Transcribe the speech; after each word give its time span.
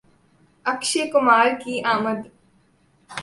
اکشے 0.65 1.03
کمار 1.13 1.47
کی 1.61 1.73
آمد 1.93 2.19